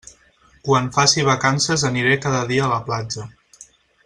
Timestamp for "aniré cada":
1.91-2.43